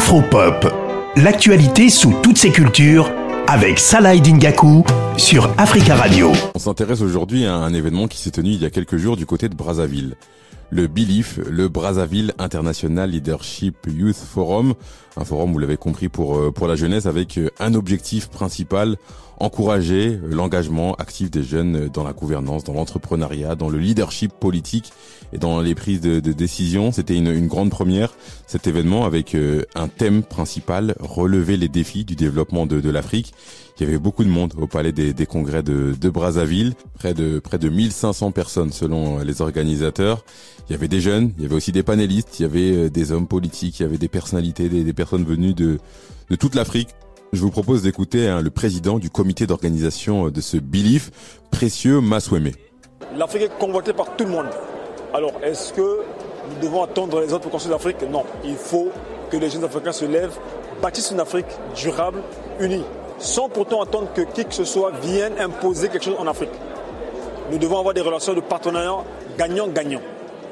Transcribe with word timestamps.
Afropop, 0.00 0.66
l'actualité 1.16 1.90
sous 1.90 2.14
toutes 2.22 2.38
ses 2.38 2.50
cultures 2.50 3.12
avec 3.46 3.78
Salah 3.78 4.16
Dingaku 4.16 4.82
sur 5.18 5.52
Africa 5.58 5.94
Radio. 5.94 6.32
On 6.54 6.58
s'intéresse 6.58 7.02
aujourd'hui 7.02 7.44
à 7.44 7.56
un 7.56 7.74
événement 7.74 8.08
qui 8.08 8.16
s'est 8.16 8.30
tenu 8.30 8.52
il 8.52 8.62
y 8.62 8.64
a 8.64 8.70
quelques 8.70 8.96
jours 8.96 9.18
du 9.18 9.26
côté 9.26 9.50
de 9.50 9.54
Brazzaville. 9.54 10.14
Le 10.70 10.86
BILIF, 10.86 11.38
le 11.46 11.68
Brazzaville 11.68 12.32
International 12.38 13.10
Leadership 13.10 13.76
Youth 13.86 14.16
Forum, 14.16 14.72
un 15.18 15.24
forum, 15.26 15.52
vous 15.52 15.58
l'avez 15.58 15.76
compris, 15.76 16.08
pour, 16.08 16.38
euh, 16.38 16.50
pour 16.50 16.66
la 16.66 16.76
jeunesse 16.76 17.04
avec 17.04 17.36
euh, 17.36 17.50
un 17.60 17.74
objectif 17.74 18.30
principal, 18.30 18.96
encourager 19.40 20.20
euh, 20.22 20.28
l'engagement 20.30 20.94
actif 20.94 21.30
des 21.30 21.42
jeunes 21.42 21.88
dans 21.88 22.04
la 22.04 22.12
gouvernance, 22.12 22.64
dans 22.64 22.74
l'entrepreneuriat, 22.74 23.56
dans 23.56 23.68
le 23.68 23.78
leadership 23.78 24.32
politique 24.32 24.92
et 25.32 25.38
dans 25.38 25.60
les 25.60 25.74
prises 25.74 26.00
de, 26.00 26.20
de 26.20 26.32
décision. 26.32 26.92
C'était 26.92 27.16
une, 27.16 27.46
grande 27.46 27.70
première, 27.70 28.14
cet 28.46 28.66
événement, 28.66 29.04
avec 29.04 29.36
un 29.74 29.88
thème 29.88 30.22
principal, 30.22 30.94
relever 31.00 31.56
les 31.56 31.68
défis 31.68 32.04
du 32.04 32.16
développement 32.16 32.66
de, 32.66 32.90
l'Afrique. 32.90 33.32
Il 33.78 33.84
y 33.84 33.88
avait 33.88 33.98
beaucoup 33.98 34.24
de 34.24 34.28
monde 34.28 34.54
au 34.58 34.66
palais 34.66 34.92
des, 34.92 35.26
congrès 35.26 35.62
de, 35.62 35.94
de 35.98 36.10
Brazzaville, 36.10 36.74
près 36.94 37.14
de, 37.14 37.38
près 37.38 37.58
de 37.58 37.68
1500 37.68 38.32
personnes 38.32 38.72
selon 38.72 39.20
les 39.20 39.40
organisateurs. 39.40 40.24
Il 40.68 40.72
y 40.72 40.74
avait 40.74 40.88
des 40.88 41.00
jeunes, 41.00 41.32
il 41.36 41.44
y 41.44 41.46
avait 41.46 41.54
aussi 41.54 41.72
des 41.72 41.82
panélistes, 41.82 42.40
il 42.40 42.42
y 42.42 42.46
avait 42.46 42.90
des 42.90 43.12
hommes 43.12 43.26
politiques, 43.26 43.80
il 43.80 43.84
y 43.84 43.86
avait 43.86 43.98
des 43.98 44.08
personnalités, 44.08 44.68
des, 44.68 44.84
des 44.84 44.92
personnes 44.92 45.24
venues 45.24 45.54
de, 45.54 45.78
de 46.28 46.36
toute 46.36 46.54
l'Afrique. 46.54 46.90
Je 47.32 47.40
vous 47.42 47.50
propose 47.50 47.82
d'écouter 47.82 48.26
hein, 48.26 48.42
le 48.42 48.50
président 48.50 48.98
du 48.98 49.08
comité 49.08 49.46
d'organisation 49.46 50.30
de 50.30 50.40
ce 50.40 50.56
BILIF, 50.56 51.12
Précieux 51.52 52.00
Masweme. 52.00 52.50
L'Afrique 53.16 53.42
est 53.42 53.58
convoitée 53.58 53.92
par 53.92 54.16
tout 54.16 54.24
le 54.24 54.30
monde. 54.30 54.46
Alors, 55.14 55.34
est-ce 55.40 55.72
que 55.72 55.80
nous 55.80 56.60
devons 56.60 56.82
attendre 56.82 57.20
les 57.20 57.32
autres 57.32 57.42
pour 57.42 57.52
construire 57.52 57.76
l'Afrique 57.76 58.02
Non. 58.10 58.24
Il 58.44 58.56
faut 58.56 58.88
que 59.30 59.36
les 59.36 59.48
jeunes 59.48 59.62
Africains 59.62 59.92
se 59.92 60.04
lèvent, 60.06 60.36
bâtissent 60.82 61.12
une 61.12 61.20
Afrique 61.20 61.46
durable, 61.76 62.20
unie, 62.58 62.82
sans 63.18 63.48
pourtant 63.48 63.80
attendre 63.80 64.08
que 64.12 64.22
qui 64.22 64.44
que 64.44 64.54
ce 64.54 64.64
soit 64.64 64.90
vienne 65.00 65.34
imposer 65.38 65.88
quelque 65.88 66.04
chose 66.04 66.16
en 66.18 66.26
Afrique. 66.26 66.50
Nous 67.52 67.58
devons 67.58 67.78
avoir 67.78 67.94
des 67.94 68.00
relations 68.00 68.34
de 68.34 68.40
partenariat 68.40 69.04
gagnant-gagnant 69.38 70.02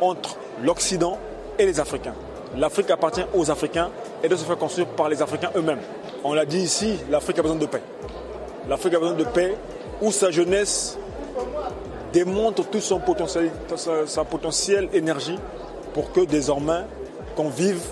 entre 0.00 0.36
l'Occident 0.62 1.18
et 1.58 1.66
les 1.66 1.80
Africains. 1.80 2.14
L'Afrique 2.56 2.90
appartient 2.90 3.24
aux 3.34 3.50
Africains 3.50 3.90
et 4.22 4.28
doit 4.28 4.38
se 4.38 4.44
faire 4.44 4.58
construire 4.58 4.86
par 4.86 5.08
les 5.08 5.20
Africains 5.22 5.50
eux-mêmes. 5.56 5.80
On 6.24 6.34
l'a 6.34 6.44
dit 6.44 6.58
ici, 6.58 6.98
l'Afrique 7.10 7.38
a 7.38 7.42
besoin 7.42 7.56
de 7.56 7.66
paix. 7.66 7.82
L'Afrique 8.68 8.94
a 8.94 8.98
besoin 8.98 9.16
de 9.16 9.24
paix 9.24 9.56
où 10.02 10.10
sa 10.10 10.30
jeunesse 10.30 10.98
démontre 12.12 12.68
toute 12.68 12.82
son 12.82 12.98
potentiel, 12.98 13.50
sa, 14.06 14.24
potentielle 14.24 14.88
énergie 14.92 15.38
pour 15.94 16.12
que 16.12 16.24
désormais 16.24 16.84
qu'on 17.36 17.48
vive 17.48 17.82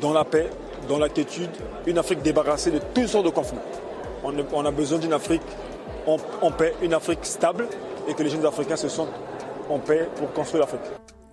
dans 0.00 0.12
la 0.12 0.24
paix, 0.24 0.48
dans 0.88 0.98
l'inquiétude, 0.98 1.50
une 1.86 1.98
Afrique 1.98 2.22
débarrassée 2.22 2.70
de 2.70 2.80
toutes 2.94 3.08
sortes 3.08 3.26
de 3.26 3.30
conflits. 3.30 3.58
On, 4.22 4.64
a 4.64 4.70
besoin 4.70 4.98
d'une 4.98 5.12
Afrique 5.12 5.42
en 6.06 6.50
paix, 6.50 6.74
une 6.82 6.94
Afrique 6.94 7.20
stable 7.22 7.66
et 8.08 8.14
que 8.14 8.22
les 8.22 8.30
jeunes 8.30 8.46
Africains 8.46 8.76
se 8.76 8.88
sentent 8.88 9.08
en 9.68 9.78
paix 9.78 10.08
pour 10.16 10.32
construire 10.32 10.62
l'Afrique 10.62 10.80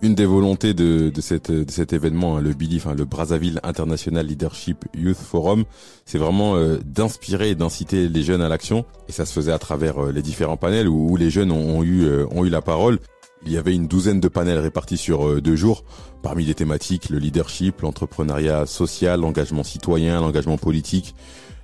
une 0.00 0.14
des 0.14 0.26
volontés 0.26 0.74
de, 0.74 1.12
cet 1.20 1.92
événement, 1.92 2.36
hein, 2.36 2.40
le 2.40 2.52
BILIF, 2.52 2.86
hein, 2.86 2.94
le 2.96 3.04
Brazzaville 3.04 3.60
International 3.64 4.24
Leadership 4.24 4.84
Youth 4.96 5.16
Forum, 5.16 5.64
c'est 6.04 6.18
vraiment 6.18 6.56
euh, 6.56 6.78
d'inspirer 6.84 7.50
et 7.50 7.54
d'inciter 7.54 8.08
les 8.08 8.22
jeunes 8.22 8.42
à 8.42 8.48
l'action. 8.48 8.84
Et 9.08 9.12
ça 9.12 9.26
se 9.26 9.32
faisait 9.32 9.52
à 9.52 9.58
travers 9.58 10.04
euh, 10.04 10.12
les 10.12 10.22
différents 10.22 10.56
panels 10.56 10.88
où, 10.88 11.16
les 11.16 11.30
jeunes 11.30 11.50
ont, 11.50 11.82
eu, 11.82 12.04
euh, 12.04 12.26
ont 12.30 12.44
eu 12.44 12.48
la 12.48 12.62
parole. 12.62 12.98
Il 13.44 13.52
y 13.52 13.56
avait 13.56 13.74
une 13.74 13.86
douzaine 13.86 14.20
de 14.20 14.28
panels 14.28 14.58
répartis 14.58 14.96
sur 14.96 15.40
deux 15.40 15.54
jours. 15.54 15.84
Parmi 16.22 16.44
les 16.44 16.54
thématiques, 16.54 17.08
le 17.08 17.18
leadership, 17.18 17.82
l'entrepreneuriat 17.82 18.66
social, 18.66 19.20
l'engagement 19.20 19.62
citoyen, 19.62 20.20
l'engagement 20.20 20.58
politique, 20.58 21.14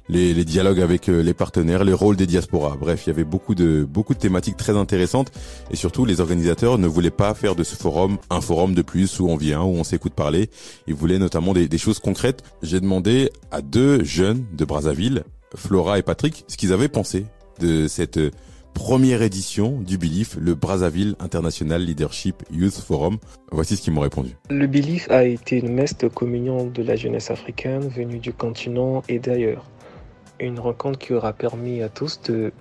les, 0.09 0.35
les, 0.35 0.45
dialogues 0.45 0.81
avec 0.81 1.09
euh, 1.09 1.23
les 1.23 1.35
partenaires, 1.35 1.85
les 1.85 1.93
rôles 1.93 2.17
des 2.17 2.27
diasporas. 2.27 2.77
Bref, 2.79 3.05
il 3.07 3.11
y 3.11 3.13
avait 3.13 3.25
beaucoup 3.25 3.55
de 3.55 3.85
beaucoup 3.85 4.15
de 4.15 4.19
thématiques 4.19 4.57
très 4.57 4.77
intéressantes 4.77 5.33
et 5.71 5.77
surtout 5.77 6.05
les 6.05 6.21
organisateurs 6.21 6.79
ne 6.79 6.87
voulaient 6.87 7.11
pas 7.11 7.35
faire 7.35 7.55
de 7.55 7.65
ce 7.65 7.75
forum 7.77 8.19
un 8.31 8.41
forum 8.41 8.75
de 8.75 8.83
plus 8.83 9.21
où 9.21 9.29
on 9.29 9.37
vient, 9.37 9.63
où 9.63 9.75
on 9.75 9.85
s'écoute 9.85 10.15
parler. 10.15 10.51
Ils 10.87 10.95
voulaient 10.95 11.19
notamment 11.19 11.53
des, 11.53 11.69
des 11.69 11.79
choses 11.79 11.99
concrètes. 11.99 12.43
J'ai 12.63 12.81
demandé 12.81 13.31
à 13.51 13.63
deux 13.63 14.05
jeunes 14.05 14.45
de 14.53 14.65
Brazzaville, 14.65 15.25
Flora 15.55 15.99
et 15.99 16.03
Patrick, 16.03 16.45
ce 16.49 16.57
qu'ils 16.57 16.73
avaient 16.73 16.89
pensé 16.89 17.27
de 17.61 17.87
cette 17.87 18.19
première 18.75 19.23
édition 19.23 19.81
du 19.81 19.97
BILIF, 19.97 20.37
le 20.39 20.55
Brazzaville 20.55 21.15
International 21.21 21.83
Leadership 21.83 22.43
Youth 22.53 22.75
Forum. 22.75 23.19
Voici 23.51 23.77
ce 23.77 23.83
qu'ils 23.83 23.93
m'ont 23.93 24.03
répondu. 24.03 24.37
Le 24.51 24.67
BILIF 24.67 25.09
a 25.11 25.25
été 25.25 25.59
une 25.59 25.73
messe 25.73 25.97
de 25.97 26.09
communion 26.09 26.67
de 26.67 26.83
la 26.83 26.97
jeunesse 26.97 27.31
africaine 27.31 27.89
venue 27.89 28.19
du 28.19 28.33
continent 28.33 29.03
et 29.09 29.21
d'ailleurs 29.21 29.65
une 30.41 30.59
rencontre 30.61 30.99
qui 30.99 31.13
aura 31.13 31.33
permis 31.33 31.83
à 31.83 31.89
tous 31.89 32.21
de 32.23 32.53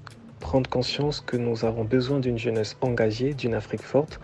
prendre 0.44 0.70
conscience 0.70 1.22
que 1.22 1.38
nous 1.38 1.64
avons 1.64 1.86
besoin 1.86 2.20
d'une 2.20 2.38
jeunesse 2.38 2.76
engagée, 2.82 3.34
d'une 3.34 3.54
Afrique 3.54 3.82
forte, 3.82 4.20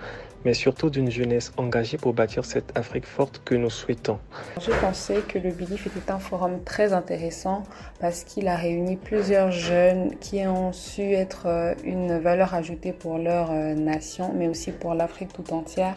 mais 0.45 0.53
surtout 0.53 0.89
d'une 0.89 1.09
jeunesse 1.09 1.51
engagée 1.57 1.97
pour 1.97 2.13
bâtir 2.13 2.43
cette 2.45 2.77
Afrique 2.77 3.05
forte 3.05 3.41
que 3.45 3.55
nous 3.55 3.69
souhaitons. 3.69 4.19
Je 4.61 4.71
pensais 4.79 5.21
que 5.27 5.39
le 5.39 5.51
BILIF 5.51 5.87
était 5.87 6.11
un 6.11 6.19
forum 6.19 6.63
très 6.65 6.91
intéressant 6.93 7.63
parce 7.99 8.23
qu'il 8.23 8.47
a 8.47 8.55
réuni 8.55 8.97
plusieurs 8.97 9.51
jeunes 9.51 10.15
qui 10.19 10.45
ont 10.45 10.73
su 10.73 11.13
être 11.13 11.43
euh, 11.45 11.73
une 11.83 12.19
valeur 12.19 12.53
ajoutée 12.53 12.93
pour 12.93 13.17
leur 13.17 13.51
euh, 13.51 13.73
nation, 13.73 14.33
mais 14.35 14.47
aussi 14.47 14.71
pour 14.71 14.93
l'Afrique 14.93 15.31
tout 15.33 15.53
entière. 15.53 15.95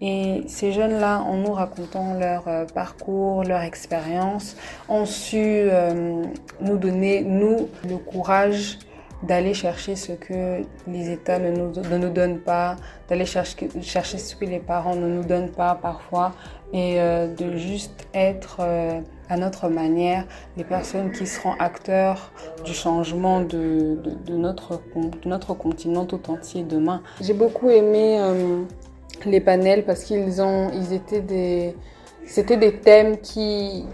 Et 0.00 0.42
ces 0.46 0.72
jeunes-là, 0.72 1.20
en 1.20 1.36
nous 1.36 1.52
racontant 1.52 2.14
leur 2.14 2.46
euh, 2.46 2.64
parcours, 2.64 3.42
leur 3.42 3.62
expérience, 3.62 4.56
ont 4.88 5.06
su 5.06 5.68
nous 6.60 6.76
donner, 6.78 7.22
nous, 7.22 7.68
le 7.88 7.96
courage 7.96 8.78
d'aller 9.26 9.54
chercher 9.54 9.96
ce 9.96 10.12
que 10.12 10.62
les 10.86 11.10
États 11.10 11.38
ne 11.38 11.50
nous, 11.50 11.72
ne 11.72 11.98
nous 11.98 12.10
donnent 12.10 12.40
pas, 12.40 12.76
d'aller 13.08 13.24
chercher, 13.24 13.68
chercher 13.80 14.18
ce 14.18 14.36
que 14.36 14.44
les 14.44 14.58
parents 14.58 14.94
ne 14.94 15.08
nous 15.08 15.24
donnent 15.24 15.50
pas 15.50 15.74
parfois, 15.80 16.32
et 16.72 17.00
euh, 17.00 17.28
de 17.28 17.56
juste 17.56 18.06
être 18.14 18.58
euh, 18.60 19.00
à 19.28 19.36
notre 19.36 19.68
manière 19.68 20.26
les 20.56 20.64
personnes 20.64 21.12
qui 21.12 21.26
seront 21.26 21.54
acteurs 21.58 22.32
du 22.64 22.74
changement 22.74 23.40
de, 23.40 23.98
de, 24.26 24.34
notre, 24.34 24.80
de 24.94 25.28
notre 25.28 25.54
continent 25.54 26.04
tout 26.04 26.30
entier 26.30 26.62
demain. 26.64 27.00
J'ai 27.20 27.32
beaucoup 27.32 27.70
aimé 27.70 28.18
euh, 28.20 28.62
les 29.24 29.40
panels 29.40 29.84
parce 29.84 30.04
qu'ils 30.04 30.42
ont, 30.42 30.70
ils 30.72 30.92
étaient 30.92 31.20
des 31.20 31.76
c'était 32.26 32.56
des 32.56 32.76
thèmes 32.78 33.18
qui, 33.18 33.84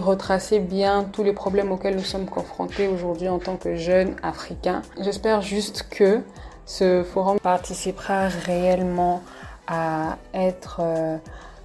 retraçaient 0.00 0.60
bien 0.60 1.04
tous 1.12 1.22
les 1.22 1.32
problèmes 1.32 1.70
auxquels 1.70 1.96
nous 1.96 2.02
sommes 2.02 2.26
confrontés 2.26 2.88
aujourd'hui 2.88 3.28
en 3.28 3.38
tant 3.38 3.56
que 3.56 3.76
jeunes 3.76 4.16
africains. 4.22 4.82
J'espère 5.00 5.42
juste 5.42 5.86
que 5.90 6.22
ce 6.64 7.02
forum 7.02 7.38
participera 7.38 8.28
réellement 8.28 9.22
à 9.66 10.16
être 10.32 10.80
euh, 10.80 11.16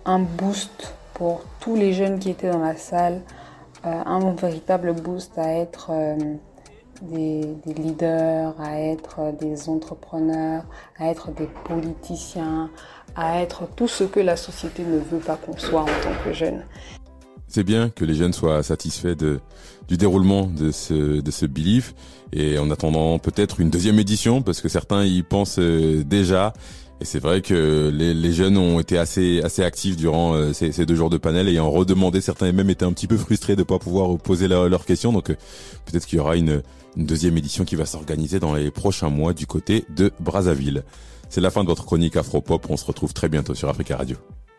un 0.06 0.19
boost 0.19 0.94
pour 1.13 1.44
tous 1.59 1.75
les 1.75 1.94
jeunes 1.94 2.19
qui 2.19 2.31
étaient 2.31 2.50
dans 2.50 2.59
la 2.59 2.75
salle, 2.75 3.22
euh, 3.85 4.03
un 4.06 4.34
véritable 4.35 4.94
boost 4.94 5.38
à 5.38 5.53
être 5.53 5.88
euh, 5.91 6.16
des, 7.01 7.56
leaders, 7.66 8.53
à 8.59 8.79
être 8.79 9.34
des 9.39 9.69
entrepreneurs, 9.69 10.63
à 10.97 11.09
être 11.09 11.31
des 11.31 11.47
politiciens, 11.66 12.69
à 13.16 13.41
être 13.41 13.67
tout 13.75 13.88
ce 13.88 14.03
que 14.03 14.19
la 14.19 14.38
société 14.38 14.84
ne 14.84 14.97
veut 14.97 15.19
pas 15.19 15.35
qu'on 15.35 15.57
soit 15.57 15.81
en 15.81 15.85
tant 15.85 16.23
que 16.23 16.34
jeune. 16.34 16.63
C'est 17.47 17.63
bien 17.63 17.90
que 17.90 18.06
les 18.06 18.13
jeunes 18.13 18.31
soient 18.31 18.63
satisfaits 18.63 19.16
de, 19.16 19.41
du 19.88 19.97
déroulement 19.97 20.45
de 20.45 20.72
ce, 20.72 21.19
de 21.19 21.31
ce 21.31 21.45
Belief 21.45 21.94
et 22.31 22.57
en 22.57 22.72
attendant 22.72 23.19
peut-être 23.19 23.59
une 23.59 23.69
deuxième 23.69 24.00
édition 24.00 24.41
parce 24.41 24.61
que 24.61 24.69
certains 24.69 25.03
y 25.03 25.22
pensent 25.22 25.59
euh, 25.59 26.03
déjà 26.06 26.53
et 27.01 27.06
c'est 27.06 27.19
vrai 27.19 27.41
que 27.41 27.89
les, 27.91 28.34
jeunes 28.34 28.57
ont 28.57 28.79
été 28.79 29.00
assez 29.00 29.41
assez 29.41 29.63
actifs 29.63 29.97
durant 29.97 30.35
euh, 30.35 30.53
ces, 30.53 30.85
deux 30.85 30.96
jours 30.96 31.09
de 31.09 31.17
panel 31.17 31.49
et 31.49 31.59
redemandé. 31.59 32.22
Certains 32.22 32.52
même 32.52 32.70
étaient 32.70 32.85
un 32.85 32.93
petit 32.93 33.08
peu 33.08 33.17
frustrés 33.17 33.55
de 33.55 33.64
pas 33.64 33.79
pouvoir 33.79 34.17
poser 34.20 34.47
leurs 34.47 34.85
questions. 34.85 35.11
Donc 35.11 35.31
euh, 35.31 35.35
peut-être 35.85 36.05
qu'il 36.05 36.17
y 36.17 36.20
aura 36.20 36.35
une, 36.37 36.61
une 36.96 37.05
deuxième 37.08 37.35
édition 37.37 37.66
qui 37.66 37.76
va 37.76 37.87
s'organiser 37.87 38.40
dans 38.40 38.53
les 38.53 38.70
prochains 38.70 39.09
mois 39.09 39.34
du 39.34 39.47
côté 39.47 39.84
de 39.90 40.11
Brazzaville. 40.20 40.84
C'est 41.29 41.41
la 41.41 41.49
fin 41.49 41.64
de 41.64 41.70
votre 41.70 41.85
chronique 41.85 42.17
Afropop. 42.17 42.70
On 42.70 42.78
se 42.78 42.85
retrouve 42.85 43.14
très 43.14 43.29
bientôt 43.29 43.55
sur 43.55 43.67
Africa 43.67 43.97
Radio. 43.97 44.17